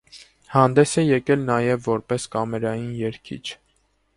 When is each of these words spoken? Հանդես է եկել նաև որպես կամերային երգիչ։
Հանդես 0.53 0.93
է 1.01 1.03
եկել 1.03 1.45
նաև 1.49 1.85
որպես 1.89 2.25
կամերային 2.37 2.91
երգիչ։ 3.03 3.43